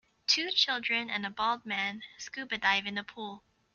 [0.25, 3.43] Two children and a bald man scuba dive in a pool.